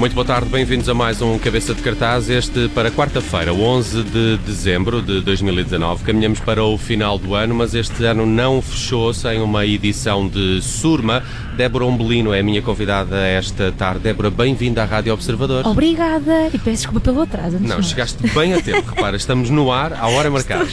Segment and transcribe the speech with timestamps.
[0.00, 2.30] Muito boa tarde, bem-vindos a mais um Cabeça de Cartaz.
[2.30, 6.04] Este para quarta-feira, 11 de dezembro de 2019.
[6.04, 10.62] Caminhamos para o final do ano, mas este ano não fechou sem uma edição de
[10.62, 11.22] Surma.
[11.54, 14.00] Débora Ombelino é a minha convidada esta tarde.
[14.00, 15.66] Débora, bem-vinda à Rádio Observador.
[15.66, 17.58] Obrigada e peço desculpa pelo atraso.
[17.60, 17.86] Não, mais.
[17.90, 18.94] chegaste bem a tempo.
[18.94, 20.66] Repara, estamos no ar, à hora marcada.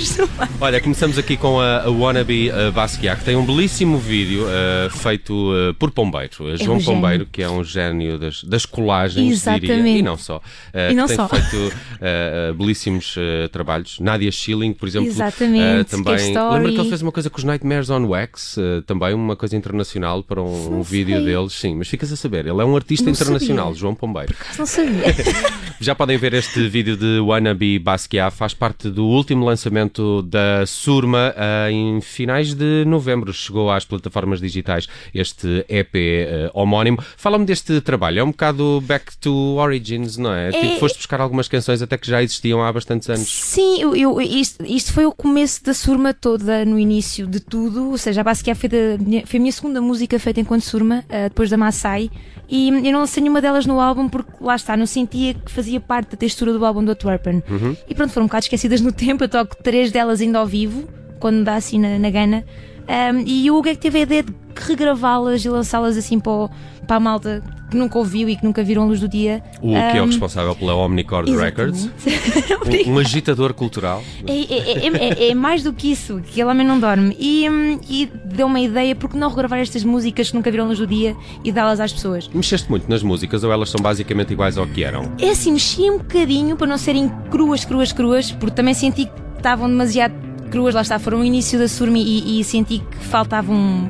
[0.61, 4.89] Olha, começamos aqui com a, a Wannabe uh, Basquiat, que tem um belíssimo vídeo uh,
[4.89, 6.31] feito uh, por Pombeiro.
[6.39, 7.01] Uh, João um gênio.
[7.01, 9.99] Pombeiro, que é um gênio das, das colagens, diria, Exatamente.
[9.99, 10.37] e não só.
[10.37, 10.41] Uh,
[10.77, 11.27] E que não tem só.
[11.27, 13.99] feito uh, belíssimos uh, trabalhos.
[13.99, 15.07] Nádia Schilling, por exemplo.
[15.09, 16.33] Exatamente, também.
[16.33, 20.23] Lembra que ele fez uma coisa com os Nightmares on Wax, também uma coisa internacional
[20.23, 21.53] para um, um vídeo deles.
[21.53, 23.79] Sim, mas ficas a saber, ele é um artista Não internacional, sabia.
[23.79, 24.35] João Pombeiro.
[24.57, 25.03] Não sabia.
[25.79, 31.31] Já podem ver este vídeo de Wannabe Basquiat, faz parte do último lançamento da Surma
[31.37, 33.31] eh, em finais de novembro.
[33.31, 36.97] Chegou às plataformas digitais este EP eh, homónimo.
[37.15, 40.51] Fala-me deste trabalho, é um bocado back to origins, não é?
[40.51, 43.27] Tipo, foste buscar algumas canções até que já existiam há bastantes anos.
[43.29, 47.91] Sim, eu, eu- isto, isto foi o começo da surma toda no início de tudo.
[47.91, 51.27] Ou seja, a Basquiat foi, minha- foi a minha segunda música feita enquanto surma, ah,
[51.27, 52.09] depois da Maasai.
[52.49, 55.66] E eu não lancei nenhuma delas no álbum porque lá está, não sentia que fazia
[55.79, 57.43] parte da textura do álbum do Antwerpen.
[57.87, 59.23] E pronto, foram um bocado esquecidas no tempo.
[59.23, 60.87] Eu toco três delas ainda ao vivo,
[61.19, 62.45] quando dá assim na, na gana.
[62.89, 66.31] Um, e o Hugo é que teve a ideia de regravá-las e lançá-las assim para,
[66.31, 66.49] o-
[66.87, 69.43] para a malta que nunca ouviu e que nunca viram a luz do dia.
[69.61, 71.89] O que é o Um, responsável pela Omnicord Records,
[72.87, 74.01] um, um agitador cultural.
[74.25, 77.13] É, é- é- é- é mais do que isso, que ele homem não dorme.
[77.19, 80.67] E, hum, e deu uma ideia, porque não regravar estas músicas que nunca viram a
[80.67, 81.13] luz do dia
[81.43, 82.29] e dá-las às pessoas?
[82.33, 85.11] Mexeste muito nas músicas ou elas são basicamente iguais ao que eram?
[85.19, 89.11] É assim, mexi um bocadinho para não serem cruas, cruas, cruas, porque também senti que
[89.37, 90.13] estavam demasiado
[90.47, 93.89] cruas, lá está, foram o início da surma e, e senti que faltava um-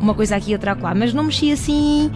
[0.00, 2.10] uma coisa aqui e outra lá, mas não mexi assim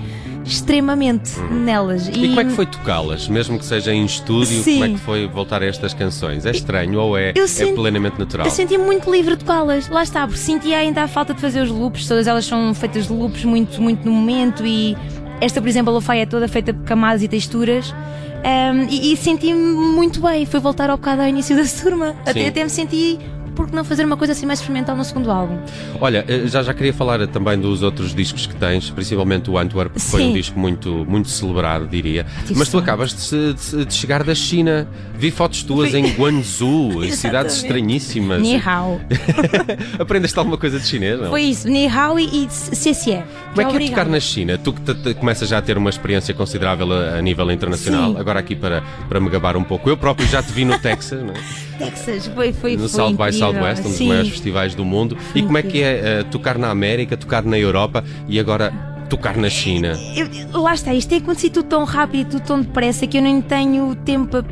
[0.44, 2.08] extremamente nelas.
[2.08, 3.28] E como é que foi tocá-las?
[3.28, 4.72] Mesmo que seja em estúdio, Sim.
[4.74, 6.44] como é que foi voltar a estas canções?
[6.46, 8.46] É estranho ou é, Eu é senti- plenamente natural?
[8.46, 11.60] Eu senti muito livre de tocá-las, lá está, porque sentia ainda a falta de fazer
[11.62, 14.96] os loops, todas elas são feitas de loops muito, muito no momento e
[15.40, 17.94] esta, por exemplo, a lo-fi é toda feita por camadas e texturas.
[18.44, 22.14] um, e, e senti-me muito bem, foi voltar ao bocado ao início da turma.
[22.26, 23.18] Até, até me senti
[23.60, 25.58] por que não fazer uma coisa assim mais experimental no segundo álbum?
[26.00, 29.92] Olha, eh, já já queria falar também dos outros discos que tens, principalmente o Antwerp,
[29.92, 32.22] que foi um disco muito, muito celebrado, diria.
[32.38, 32.56] Atenção.
[32.56, 34.88] Mas tu acabas de, de- de chegar da China.
[35.14, 38.40] Vi fotos tuas em Guangzhou, em cidades estranhíssimas.
[38.40, 38.98] Ni hao.
[40.00, 41.20] Aprendeste alguma coisa de chinês?
[41.20, 41.28] Não?
[41.28, 43.22] Foi isso, Ni hao e CCE.
[43.54, 44.56] Como é que é tocar na China?
[44.56, 48.12] Tu que te- te- começas já a ter uma experiência considerável a, a nível internacional,
[48.14, 48.20] Sim.
[48.20, 49.90] agora aqui para, para me gabar um pouco.
[49.90, 51.69] Eu próprio já te vi no Texas, não é?
[51.84, 53.32] Texas, foi, foi, no foi South by.
[53.32, 54.08] Southwest, um dos Sim.
[54.08, 55.16] maiores festivais do mundo.
[55.34, 58.70] E como é que é eh, tocar na América, tocar na Europa e agora
[59.08, 59.98] tocar na China?
[60.14, 63.22] Eu- lá está, isto tem acontecido tudo tão rápido e tudo tão depressa que eu
[63.22, 64.42] nem tenho tempo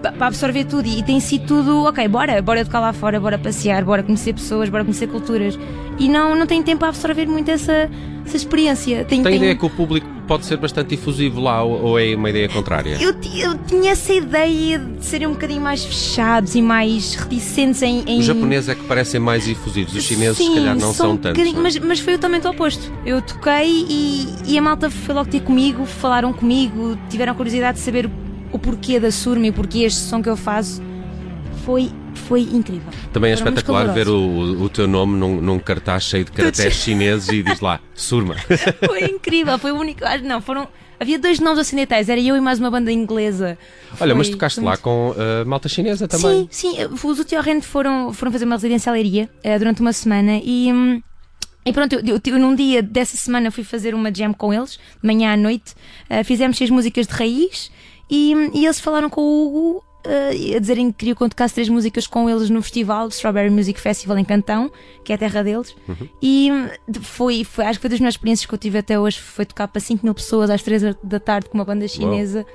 [0.00, 3.84] para absorver tudo e tem sido tudo, ok, bora, bora tocar lá fora, bora passear,
[3.84, 5.58] bora conhecer pessoas, bora conhecer culturas
[6.00, 7.88] e não, não tenho tempo a absorver muito essa,
[8.26, 9.04] essa experiência.
[9.04, 12.14] Tenho, Tem tenho- ideia que o público pode ser bastante difusivo lá ou, ou é
[12.14, 12.96] uma ideia contrária?
[13.00, 18.02] eu, eu tinha essa ideia de serem um bocadinho mais fechados e mais reticentes em.
[18.06, 18.18] em...
[18.20, 21.16] Os japoneses é que parecem mais efusivos, os chineses se Sim, calhar não são, um
[21.16, 21.42] tantos.
[21.52, 21.62] não é?
[21.62, 22.90] mas, mas foi totalmente o oposto.
[23.04, 27.84] Eu toquei e, e a malta foi logo ter comigo, falaram comigo, tiveram curiosidade de
[27.84, 28.08] saber
[28.52, 30.80] o porquê da surma e porquê este som que eu faço.
[31.64, 32.90] Foi, foi incrível.
[33.12, 36.74] Também é Foram espetacular ver o, o teu nome num, num cartaz cheio de caracteres
[36.74, 38.34] chineses e diz lá, Surma.
[38.86, 40.04] Foi incrível, foi o único.
[40.04, 40.66] ah, Não, foram.
[40.98, 43.56] Havia dois nomes ocidentais, era eu e mais uma banda inglesa.
[44.00, 46.46] Olha, mas Foi- tocaste foi lá com eh, malta chinesa também.
[46.50, 46.88] Sim, sim.
[47.08, 50.70] Os Utiorrent foram, foram fazer uma residência à Leiria eh, durante uma semana e.
[50.72, 51.02] hum,
[51.64, 55.06] e pronto, eu, eu, num dia dessa semana fui fazer uma jam com eles, de
[55.06, 55.74] manhã à noite.
[56.08, 57.70] eh, fizemos seis músicas de raiz
[58.10, 61.28] e, hum, e eles falaram com o Hugo eh, a dizerem que queriam que eu
[61.28, 64.70] tocasse três músicas com eles no festival Strawberry Music Festival em Cantão,
[65.04, 65.74] que é a terra deles.
[66.22, 66.68] E hum,
[67.02, 69.18] foi, foi, acho que foi das melhores experiências que eu tive até hoje.
[69.20, 72.46] Foi tocar para 5 mil pessoas às 3 da tarde com uma banda chinesa.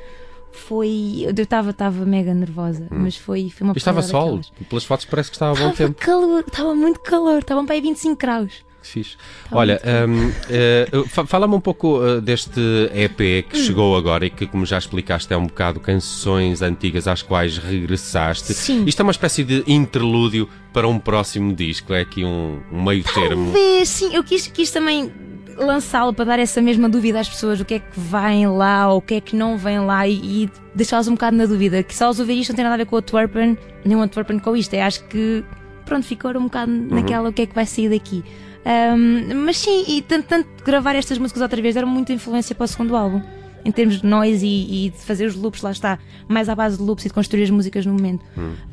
[0.51, 1.23] Foi.
[1.25, 4.37] Eu estava estava mega nervosa, mas foi, foi uma E estava sol.
[4.37, 4.51] daquelas.
[4.69, 5.99] Pelas fotos parece que estava a bom tempo.
[5.99, 8.63] calor, estava muito calor, estavam para aí 25 graus.
[8.85, 9.17] Que fixe.
[9.51, 12.59] Olha, hum, eh, fa- fala-me um pouco eh, deste
[12.93, 17.23] EP que chegou agora e que, como já explicaste, é um bocado canções antigas às
[17.23, 18.53] quais regressaste.
[18.53, 18.83] Sim.
[18.85, 23.03] Isto é uma espécie de interlúdio para um próximo disco, é aqui um, um meio
[23.03, 23.45] termo.
[23.45, 25.11] Talvez, sim, eu quis, quis também
[25.57, 28.97] lançá-lo para dar essa mesma dúvida às pessoas, o que é que vem lá, ou
[28.97, 31.95] o que é que não vem lá, e, e deixá-los um bocado na dúvida, que
[31.95, 34.37] se elas ouvirem isto não tem nada a ver com o Antwerpen, nem o Antwerpen
[34.37, 35.43] com isto, é acho que,
[35.85, 38.23] pronto, ficou um bocado naquela, o que é que vai sair daqui.
[38.65, 42.65] Ahm, mas sim, e tanto, tanto gravar estas músicas outra vez deram muita influência para
[42.65, 43.21] o segundo álbum.
[43.63, 45.97] Em termos de noise e, e de fazer os loops, lá está,
[46.27, 48.23] mais à base de loops e de construir as músicas no momento.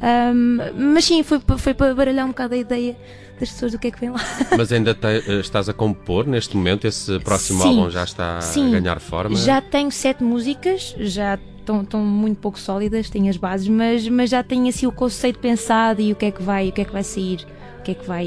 [0.01, 0.59] Ahm,
[0.95, 2.97] mas sim, foi, foi para baralhar um bocado a ideia
[3.41, 4.21] das pessoas do que é que vem lá.
[4.57, 6.87] Mas ainda te- eh, estás a compor neste momento?
[6.87, 7.69] Esse próximo Sim.
[7.69, 8.69] álbum já está Sim.
[8.69, 9.35] a ganhar forma?
[9.35, 14.31] Já tenho sete músicas, já estão, estão muito pouco sólidas, tenho as bases, mas, mas
[14.31, 16.85] já tenho assim o conceito pensado e o que é que vai, o que é
[16.85, 17.47] que vai sair,
[17.83, 18.27] que é que vai.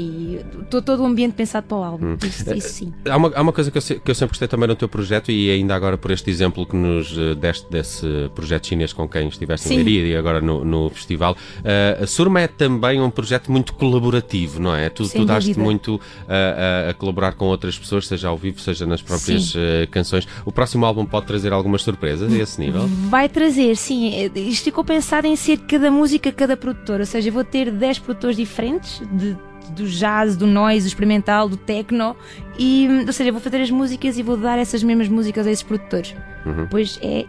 [0.70, 2.06] to- Todo o ambiente pensado para o álbum.
[2.12, 2.16] Hum.
[2.22, 2.92] Isso, isso sim.
[3.08, 5.30] Há uma, há uma coisa que eu, que eu sempre gostei também no teu projeto
[5.32, 9.28] e ainda agora por este exemplo que nos eh, deste desse projeto chinês com quem
[9.28, 9.76] estiveste em Sim.
[9.76, 14.60] Leiria e agora no, no festival, eh, a Surma é também um projeto muito colaborativo,
[14.60, 14.88] não é?
[14.90, 18.60] Tu, Sem tu daste muito a, a- a colaborar com outras pessoas, seja ao vivo,
[18.60, 19.58] seja nas próprias Sim.
[19.58, 20.26] eh, canções.
[20.44, 22.86] O próximo álbum pode trazer algumas surpresas a esse nível?
[23.08, 24.14] Vai trazer, sim.
[24.14, 27.00] eh, Isto ficou pensado em ser cada música, cada produtor.
[27.00, 29.36] Ou seja, vou ter 10 produtores diferentes, de,
[29.70, 32.16] do jazz, do noise, do experimental, do techno.
[32.58, 35.62] E, ou seja, vou fazer as músicas e vou dar essas mesmas músicas a esses
[35.62, 36.14] produtores.
[36.44, 36.62] Uhum.
[36.64, 37.24] Depois é.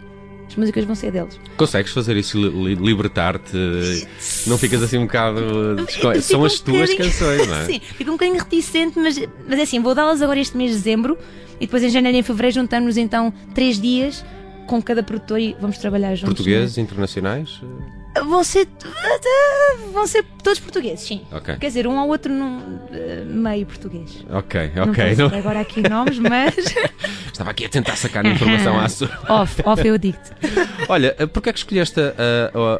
[0.48, 1.38] As músicas vão ser deles.
[1.58, 3.54] Consegues fazer isso, li- li- libertar-te?
[4.46, 5.40] Não ficas assim um bocado.
[6.22, 7.64] São as um tuas canções, não é?
[7.68, 10.78] Sim, fico um bocadinho reticente, mas, mas é assim, vou dá-las agora este mês de
[10.78, 11.18] dezembro
[11.60, 14.24] e depois em janeiro e em fevereiro juntamos então três dias
[14.66, 16.36] com cada produtor e vamos trabalhar juntos.
[16.36, 17.60] Portugueses, internacionais?
[18.24, 18.66] Vão ser,
[19.92, 21.22] vão ser todos portugueses, sim.
[21.32, 21.56] Ok.
[21.56, 24.24] Quer dizer, um ou outro num, eh, meio português.
[24.30, 25.14] Ok, Não ok.
[25.16, 26.54] Não- dar agora aqui nomes, mas
[27.32, 29.08] Estava aqui a tentar sacar informação à sua.
[29.28, 30.30] off, off eu digo-te.
[30.88, 32.12] Olha, eh, porquê é que escolheste a,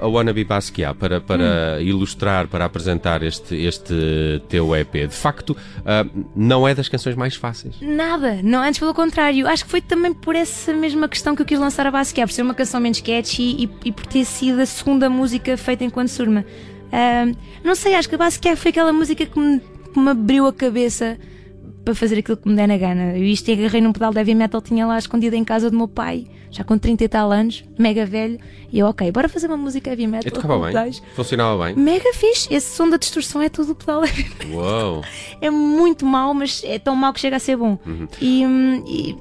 [0.01, 1.39] a, a Wannabe Basquiat para, para
[1.79, 1.81] Hum.
[1.83, 4.93] ilustrar, para apresentar este, este teu EP?
[5.09, 5.57] De facto,
[6.35, 7.75] não é das canções mais fáceis.
[7.81, 9.47] Nada, não, antes pelo contrário.
[9.47, 12.35] Acho que foi também por essa mesma questão que eu quis lançar a Basquiat, por
[12.35, 16.09] ser uma canção menos catchy e, e por ter sido a segunda música feita enquanto
[16.09, 16.45] surma.
[16.93, 19.61] Ahm, não sei, acho que a Basquiat foi aquela música que me,
[19.93, 21.19] que me abriu a cabeça
[21.85, 23.17] para fazer aquilo que me der na gana.
[23.17, 25.77] Eu isto e agarrei num pedal de heavy metal, tinha lá escondido em casa do
[25.77, 28.39] meu pai, já com 30 e tal anos, mega velho,
[28.71, 30.29] e eu, ok, bora fazer uma música heavy metal.
[30.29, 30.67] E tocava bem?
[30.69, 31.03] pedais.
[31.15, 31.75] Funcionava bem?
[31.77, 34.51] Mega fixe, esse som da distorção é tudo pedal heavy metal.
[34.53, 35.05] Uou!
[35.41, 37.79] É muito mau, mas é tão mau que chega a ser bom.
[37.87, 38.09] Uhum.
[38.21, 39.17] E, hum, e,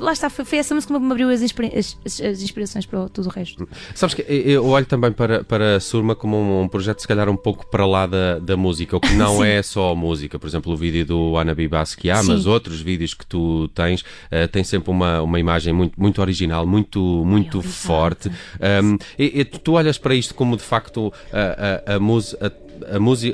[0.00, 2.86] lá está, foi, foi essa música que me abriu as, inspira- as- as- as inspirações
[2.86, 3.68] para tudo o resto.
[3.94, 7.28] Sabes que eu olho também para, para a Surma como um, um projeto, se calhar,
[7.28, 10.38] um pouco para lá da, da música, o que não é só música.
[10.38, 12.28] Por exemplo, o vídeo do Wannabe Basquiat, Sim.
[12.32, 16.36] mas outros vídeos que tu tens, eh, tem sempre uma, uma imagem muito, muito original,
[16.66, 17.78] muito, muito obrigada.
[17.80, 18.28] forte.
[18.28, 22.50] Um, e, e tu, olhas para isto como, de facto, a, a, a, mus- a-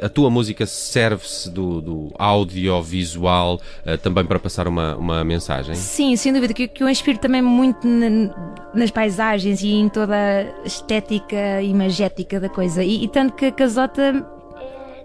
[0.04, 5.74] a tua música serve-se do, do audiovisual eh, também para passar uma, uma mensagem?
[5.74, 10.14] Sim, sem dúvida, que, que eu inspiro também muito na- nas paisagens e em toda
[10.14, 12.82] a estética imagética da coisa.
[12.84, 14.24] E, e tanto que a Casota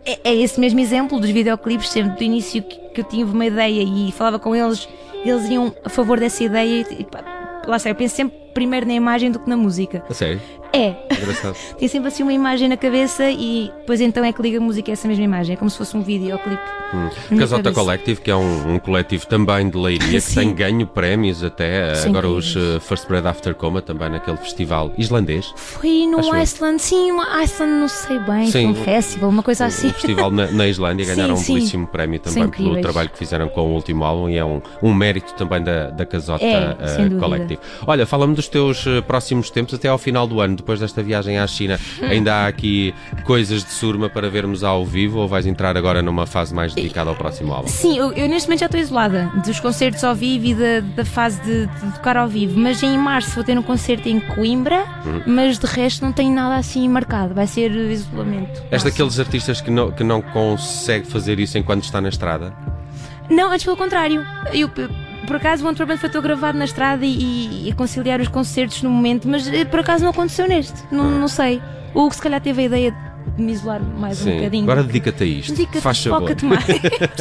[0.06, 3.46] é, é esse mesmo exemplo dos videoclipes, sempre do início que, que eu tive uma
[3.46, 4.88] ideia e falava com eles,
[5.26, 7.24] eles iam a favor dessa ideia e, pá,
[7.68, 10.04] lá está, eu penso sempre primeiro na imagem do que na música.
[10.10, 10.42] A sério?
[10.74, 11.56] É, Engraçado.
[11.78, 14.92] tem sempre assim uma imagem na cabeça e depois então é que liga a música
[14.92, 16.62] a essa mesma imagem, é como se fosse um videoclipe.
[17.30, 17.72] minha Casota.
[17.72, 21.94] Collective, que é um, um coletivo também de leiria, que tem ganho prémios até.
[21.96, 25.54] São Agora os eh, First Bread After Coma, também naquele festival islandês.
[25.56, 26.34] Foi no eu.
[26.34, 28.74] Iceland, sim, Iceland, não sei bem, Sim.
[28.74, 29.88] Film Festival, uma coisa assim.
[29.88, 31.54] Um festival na, na Islândia, Sim, ganharam um sim.
[31.54, 34.94] belíssimo prémio também pelo trabalho que fizeram com o último álbum e é um, um
[34.94, 37.20] mérito também da, da Casota É, eh, dúvida.
[37.20, 37.62] Collective.
[37.86, 41.38] Olha, fala-me dos teus eh, próximos tempos até ao final do ano, depois desta viagem
[41.40, 41.80] à China.
[42.02, 46.26] Ainda há aqui coisas de surma para vermos ao vivo ou vais entrar agora numa
[46.26, 47.68] fase mais dedicada ao próximo álbum?
[47.68, 51.06] Sim, eu, eu neste momento já estou isolada dos concertos ao vivo e da, da
[51.06, 54.86] fase de, de tocar ao vivo, mas em março vou ter um concerto em Coimbra,
[55.06, 55.22] Uhum.
[55.26, 58.62] mas de resto não tenho nada assim marcado, vai ser isolamento.
[58.72, 62.54] És daqueles artistas que não, que não consegue fazer isso enquanto está na estrada?
[63.30, 64.26] Não, antes pelo contrário.
[64.54, 64.70] Eu,
[65.26, 68.82] por acaso, o Antwerpen foi todo gravado na estrada e, e a conciliar os concertos
[68.82, 70.84] no momento, mas eh, por acaso não aconteceu neste.
[70.92, 71.62] Não, não sei.
[71.94, 72.96] O Hugo se calhar teve a ideia
[73.36, 74.36] de me isolar mais um Sim.
[74.36, 74.64] bocadinho.
[74.64, 75.54] Agora dedica-te a isto.
[75.54, 76.66] Dedica-te, foca-te mais.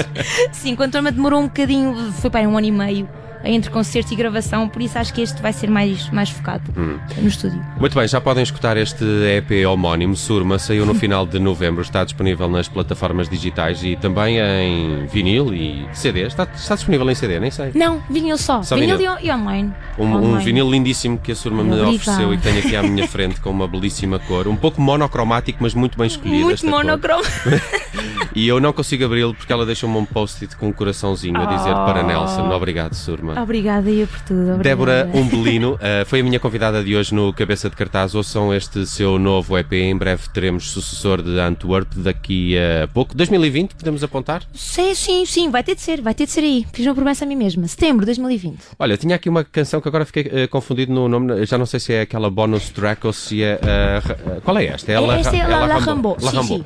[0.52, 3.08] Sim, o Antwerpen demorou um bocadinho, foi para um ano e meio
[3.46, 6.98] entre concerto e gravação, por isso acho que este vai ser mais, mais focado Hum.
[7.18, 7.64] no estúdio.
[7.78, 12.04] Muito bem, já podem escutar este EP homónimo, Surma, saiu no final de novembro, está
[12.04, 16.22] disponível nas plataformas digitais e também em vinil e CD.
[16.26, 17.70] Está, está disponível em CD, nem sei.
[17.74, 18.62] Não, vinil só.
[18.62, 19.12] Só vinil, vinil.
[19.22, 19.72] E, online.
[19.98, 20.44] Um, um Online.
[20.44, 23.50] vinil lindíssimo que a Surma me ofereceu e que tenho aqui à minha frente com
[23.50, 24.48] uma belíssima cor.
[24.48, 26.44] Um pouco monocromático, mas muito bem escolhida.
[26.44, 27.24] Muito monocromo.
[28.34, 31.72] E eu não consigo abri-lo porque ela deixou-me um post-it com um coraçãozinho a dizer
[31.72, 32.06] para Oh.
[32.06, 32.50] Nelson.
[32.52, 33.36] Obrigado, Surma.
[33.40, 34.40] Obrigada eu por tudo.
[34.55, 34.62] Obrigada.
[34.62, 38.14] Débora Umbelino uh, foi a minha convidada de hoje no Cabeça de Cartaz.
[38.14, 39.73] Ouçam este seu novo EP.
[39.75, 43.14] Em breve teremos sucessor de Antwerp daqui a pouco.
[43.14, 44.43] 2020, podemos apontar?
[44.55, 46.66] Sim, sim, sim, vai ter de ser, vai ter de ser aí.
[46.73, 47.66] Fiz uma promessa a mim mesma.
[47.69, 48.59] Setembro de 2020.
[48.78, 51.45] Olha, tinha aqui uma canção que agora fiquei uh, confundido no nome.
[51.47, 53.61] Já não sei se é aquela bonus track ou se é.
[53.62, 54.93] uh, qual é esta?
[54.93, 56.16] É É- esta é Ra- La- La Rambo.
[56.21, 56.47] La Rambo.
[56.49, 56.64] sim.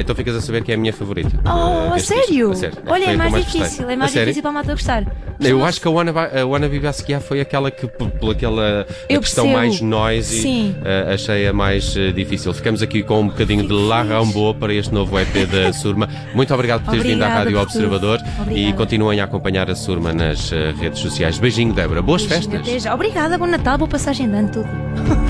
[0.00, 1.30] Então ficas a saber que é a minha favorita.
[1.44, 2.50] Oh, a sério?
[2.50, 2.78] A sério.
[2.86, 3.60] Olha, é mais gostei.
[3.60, 5.04] difícil, é A mais difícil para a malta gostar.
[5.40, 9.46] Eu acho que a Wannabe, a Wannabe Basquiat foi aquela que, p- pela aquela questão
[9.48, 10.76] mais noisy, Sim.
[10.84, 12.52] eh, achei a mais eh, difícil.
[12.54, 16.08] Ficamos aqui com um bocadinho de La Rambo para este novo EP da Surma.
[16.34, 17.62] Muito obrigado por teres vindo à Rádio por.
[17.62, 21.38] Observador e continuem a acompanhar a Surma nas eh, redes sociais.
[21.38, 22.00] Beijinho, Débora.
[22.02, 22.68] Boas Beijinho, festas.
[22.68, 22.94] até já.
[22.94, 24.68] Obrigada, bom Natal, boa passagem de ano, tudo.